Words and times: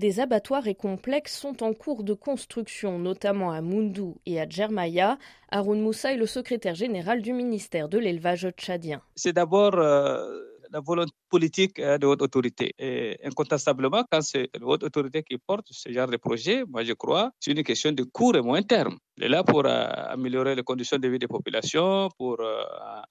Des 0.00 0.18
abattoirs 0.18 0.66
et 0.66 0.74
complexes 0.74 1.38
sont 1.38 1.62
en 1.62 1.74
cours 1.74 2.04
de 2.04 2.14
construction, 2.14 2.98
notamment 2.98 3.50
à 3.52 3.60
Moundou 3.60 4.16
et 4.24 4.40
à 4.40 4.48
Djermaya. 4.48 5.18
Haroun 5.50 5.82
Moussa 5.82 6.14
est 6.14 6.16
le 6.16 6.24
secrétaire 6.24 6.74
général 6.74 7.20
du 7.20 7.34
ministère 7.34 7.86
de 7.90 7.98
l'élevage 7.98 8.48
tchadien. 8.56 9.02
C'est 9.14 9.34
d'abord 9.34 9.74
euh, 9.74 10.24
la 10.72 10.80
volonté 10.80 11.12
politique 11.28 11.78
hein, 11.80 11.98
de 11.98 12.06
haute 12.06 12.22
autorité. 12.22 12.72
Et 12.78 13.18
incontestablement, 13.24 14.04
quand 14.10 14.22
c'est 14.22 14.48
la 14.58 14.66
haute 14.66 14.84
autorité 14.84 15.22
qui 15.22 15.36
porte 15.36 15.66
ce 15.70 15.92
genre 15.92 16.08
de 16.08 16.16
projet, 16.16 16.64
moi 16.66 16.82
je 16.82 16.94
crois, 16.94 17.32
c'est 17.38 17.50
une 17.50 17.62
question 17.62 17.92
de 17.92 18.04
court 18.04 18.36
et 18.36 18.40
moyen 18.40 18.62
terme. 18.62 18.96
Elle 19.18 19.26
est 19.26 19.28
là 19.28 19.44
pour 19.44 19.66
euh, 19.66 19.86
améliorer 20.16 20.54
les 20.54 20.62
conditions 20.62 20.96
de 20.96 21.08
vie 21.08 21.18
des 21.18 21.28
populations, 21.28 22.08
pour 22.16 22.40
euh, 22.40 22.62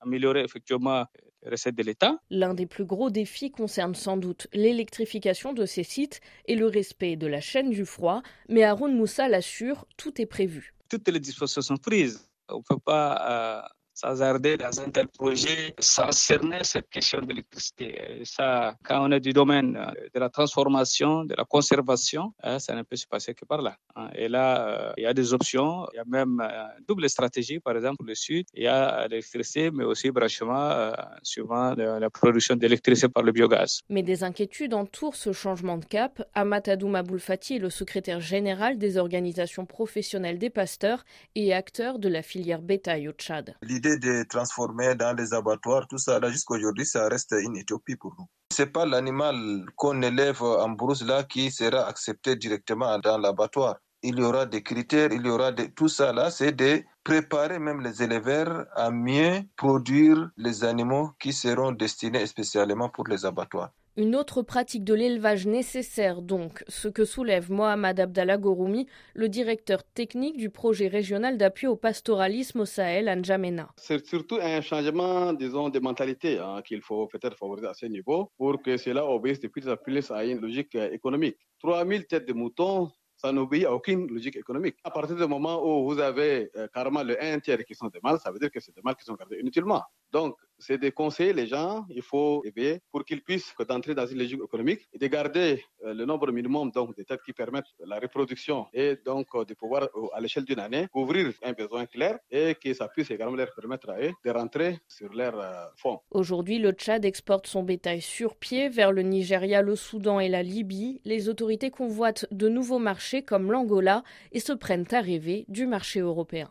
améliorer 0.00 0.40
effectivement 0.40 1.04
recettes 1.44 1.76
de 1.76 1.82
l'État. 1.82 2.18
L'un 2.30 2.54
des 2.54 2.66
plus 2.66 2.84
gros 2.84 3.10
défis 3.10 3.50
concerne 3.50 3.94
sans 3.94 4.16
doute 4.16 4.46
l'électrification 4.52 5.52
de 5.52 5.66
ces 5.66 5.82
sites 5.82 6.20
et 6.46 6.56
le 6.56 6.66
respect 6.66 7.16
de 7.16 7.26
la 7.26 7.40
chaîne 7.40 7.70
du 7.70 7.84
froid, 7.84 8.22
mais 8.48 8.64
Haroun 8.64 8.94
Moussa 8.94 9.28
l'assure, 9.28 9.86
tout 9.96 10.20
est 10.20 10.26
prévu. 10.26 10.74
Toutes 10.88 11.08
les 11.08 11.20
dispositions 11.20 11.62
sont 11.62 11.76
prises. 11.76 12.28
On 12.48 12.58
ne 12.58 12.62
peut 12.62 12.78
pas 12.78 13.62
euh, 13.62 13.68
s'hasarder 13.98 14.56
dans 14.56 14.80
un 14.80 14.90
tel 14.90 15.08
projet 15.08 15.74
sans 15.80 16.12
cerner 16.12 16.62
cette 16.62 16.88
question 16.88 17.20
de 17.20 17.26
l'électricité. 17.30 18.22
Ça, 18.24 18.76
quand 18.84 19.04
on 19.06 19.10
est 19.10 19.18
du 19.18 19.32
domaine 19.32 19.76
euh, 19.76 19.90
de 20.14 20.20
la 20.20 20.28
transformation, 20.28 21.24
de 21.24 21.34
la 21.36 21.44
conservation, 21.44 22.32
hein, 22.44 22.60
ça 22.60 22.76
ne 22.76 22.82
peut 22.82 22.94
se 22.94 23.08
passer 23.08 23.34
que 23.34 23.44
par 23.44 23.60
là. 23.60 23.76
Hein. 23.96 24.08
Et 24.14 24.28
là, 24.28 24.46
euh, 24.68 24.92
il 24.98 25.02
y 25.02 25.06
a 25.06 25.14
des 25.14 25.34
options, 25.34 25.88
il 25.92 25.96
y 25.96 25.98
a 25.98 26.04
même 26.06 26.40
une 26.40 26.84
double 26.86 27.10
stratégie, 27.10 27.58
par 27.58 27.74
exemple, 27.74 27.96
pour 27.96 28.06
le 28.06 28.14
Sud, 28.14 28.46
il 28.54 28.62
y 28.62 28.68
a 28.68 29.08
l'électricité, 29.08 29.72
mais 29.72 29.82
aussi 29.82 30.12
branchement 30.12 30.70
euh, 30.70 30.92
suivant 31.24 31.74
la 31.74 32.10
production 32.10 32.54
d'électricité 32.54 33.08
par 33.08 33.24
le 33.24 33.32
biogaz. 33.32 33.80
Mais 33.88 34.04
des 34.04 34.22
inquiétudes 34.22 34.74
entourent 34.74 35.16
ce 35.16 35.32
changement 35.32 35.76
de 35.76 35.84
cap. 35.84 36.22
Amatadou 36.34 36.86
Maboulfati 36.86 37.56
est 37.56 37.58
le 37.58 37.70
secrétaire 37.70 38.20
général 38.20 38.78
des 38.78 38.96
organisations 38.96 39.66
professionnelles 39.66 40.38
des 40.38 40.50
pasteurs 40.50 41.04
et 41.34 41.52
acteur 41.52 41.98
de 41.98 42.08
la 42.08 42.22
filière 42.22 42.62
bétail 42.62 43.08
au 43.08 43.12
Tchad 43.12 43.56
de 43.96 44.24
transformer 44.24 44.94
dans 44.94 45.16
les 45.16 45.32
abattoirs, 45.32 45.86
tout 45.88 45.98
ça, 45.98 46.20
là, 46.20 46.30
jusqu'à 46.30 46.54
aujourd'hui, 46.54 46.84
ça 46.84 47.08
reste 47.08 47.34
une 47.38 47.56
utopie 47.56 47.96
pour 47.96 48.14
nous. 48.18 48.26
C'est 48.52 48.72
pas 48.72 48.84
l'animal 48.84 49.64
qu'on 49.76 50.02
élève 50.02 50.42
en 50.42 50.70
brousse 50.70 51.02
là 51.02 51.24
qui 51.24 51.50
sera 51.50 51.86
accepté 51.86 52.36
directement 52.36 52.98
dans 52.98 53.18
l'abattoir. 53.18 53.76
Il 54.02 54.18
y 54.18 54.22
aura 54.22 54.46
des 54.46 54.62
critères, 54.62 55.12
il 55.12 55.26
y 55.26 55.28
aura 55.28 55.52
de, 55.52 55.64
tout 55.64 55.88
ça 55.88 56.12
là, 56.12 56.30
c'est 56.30 56.52
de 56.52 56.82
préparer 57.02 57.58
même 57.58 57.80
les 57.80 58.02
éleveurs 58.02 58.66
à 58.74 58.90
mieux 58.90 59.42
produire 59.56 60.30
les 60.36 60.64
animaux 60.64 61.10
qui 61.18 61.32
seront 61.32 61.72
destinés 61.72 62.26
spécialement 62.26 62.88
pour 62.88 63.08
les 63.08 63.24
abattoirs. 63.24 63.70
Une 63.98 64.14
autre 64.14 64.42
pratique 64.42 64.84
de 64.84 64.94
l'élevage 64.94 65.48
nécessaire 65.48 66.22
donc, 66.22 66.62
ce 66.68 66.86
que 66.86 67.04
soulève 67.04 67.50
Mohamed 67.50 67.98
Abdallah 67.98 68.38
Goroumi, 68.38 68.86
le 69.12 69.28
directeur 69.28 69.82
technique 69.82 70.36
du 70.36 70.50
projet 70.50 70.86
régional 70.86 71.36
d'appui 71.36 71.66
au 71.66 71.74
pastoralisme 71.74 72.60
au 72.60 72.64
Sahel, 72.64 73.06
N'Djamena. 73.06 73.70
C'est 73.76 74.06
surtout 74.06 74.38
un 74.40 74.60
changement, 74.60 75.32
disons, 75.32 75.68
de 75.68 75.80
mentalité 75.80 76.38
hein, 76.38 76.62
qu'il 76.64 76.80
faut 76.80 77.08
peut-être 77.08 77.36
favoriser 77.36 77.66
à 77.66 77.74
ce 77.74 77.86
niveau 77.86 78.30
pour 78.36 78.62
que 78.62 78.76
cela 78.76 79.04
obéisse 79.04 79.40
de 79.40 79.48
plus 79.48 79.68
en 79.68 79.76
plus 79.76 80.08
à 80.12 80.24
une 80.24 80.40
logique 80.40 80.76
euh, 80.76 80.92
économique. 80.92 81.38
3000 81.58 82.06
têtes 82.06 82.28
de 82.28 82.34
moutons, 82.34 82.92
ça 83.16 83.32
n'obéit 83.32 83.64
à 83.64 83.74
aucune 83.74 84.06
logique 84.06 84.36
économique. 84.36 84.76
À 84.84 84.92
partir 84.92 85.16
du 85.16 85.26
moment 85.26 85.60
où 85.66 85.92
vous 85.92 85.98
avez 85.98 86.52
euh, 86.56 86.68
carrément 86.72 87.02
le 87.02 87.20
1 87.20 87.40
tiers 87.40 87.64
qui 87.64 87.74
sont 87.74 87.88
des 87.88 87.98
mâles, 88.00 88.20
ça 88.20 88.30
veut 88.30 88.38
dire 88.38 88.52
que 88.52 88.60
c'est 88.60 88.72
des 88.76 88.82
mâles 88.84 88.94
qui 88.94 89.04
sont 89.04 89.14
gardés 89.14 89.40
inutilement. 89.40 89.82
Donc, 90.12 90.36
c'est 90.58 90.78
de 90.78 90.90
conseiller 90.90 91.32
les 91.32 91.46
gens, 91.46 91.86
il 91.88 92.02
faut 92.02 92.42
éveiller 92.44 92.80
pour 92.90 93.04
qu'ils 93.04 93.22
puissent 93.22 93.54
entrer 93.68 93.94
dans 93.94 94.06
une 94.06 94.18
logique 94.18 94.40
économique 94.42 94.88
et 94.92 94.98
de 94.98 95.06
garder 95.06 95.62
euh, 95.84 95.94
le 95.94 96.04
nombre 96.04 96.32
minimum 96.32 96.70
donc, 96.70 96.96
de 96.96 97.02
têtes 97.02 97.22
qui 97.24 97.32
permettent 97.32 97.72
la 97.84 97.98
reproduction 97.98 98.66
et 98.72 98.96
donc 99.04 99.26
euh, 99.34 99.44
de 99.44 99.54
pouvoir, 99.54 99.84
euh, 99.84 100.08
à 100.14 100.20
l'échelle 100.20 100.44
d'une 100.44 100.58
année, 100.58 100.88
couvrir 100.92 101.32
un 101.42 101.52
besoin 101.52 101.86
clair 101.86 102.18
et 102.30 102.54
que 102.54 102.74
ça 102.74 102.88
puisse 102.88 103.10
également 103.10 103.36
leur 103.36 103.54
permettre 103.54 103.90
à 103.90 104.00
eux 104.00 104.12
de 104.24 104.30
rentrer 104.30 104.78
sur 104.88 105.12
leur 105.12 105.72
fonds. 105.76 106.00
Aujourd'hui, 106.10 106.58
le 106.58 106.72
Tchad 106.72 107.04
exporte 107.04 107.46
son 107.46 107.62
bétail 107.62 108.00
sur 108.00 108.36
pied 108.36 108.68
vers 108.68 108.92
le 108.92 109.02
Nigeria, 109.02 109.62
le 109.62 109.76
Soudan 109.76 110.18
et 110.18 110.28
la 110.28 110.42
Libye. 110.42 111.00
Les 111.04 111.28
autorités 111.28 111.70
convoitent 111.70 112.26
de 112.32 112.48
nouveaux 112.48 112.78
marchés 112.78 113.22
comme 113.22 113.52
l'Angola 113.52 114.02
et 114.32 114.40
se 114.40 114.52
prennent 114.52 114.86
à 114.90 115.00
rêver 115.00 115.44
du 115.48 115.66
marché 115.66 116.00
européen. 116.00 116.50